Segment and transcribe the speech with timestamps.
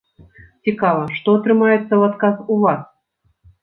[0.69, 2.81] Цікава, што атрымаецца ў адказ у вас?